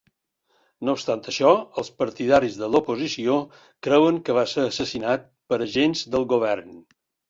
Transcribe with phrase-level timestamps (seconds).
[0.87, 1.51] No obstant això,
[1.83, 3.37] els partidaris de l'oposició
[3.89, 6.79] creuen que va ser assassinat per agents del govern.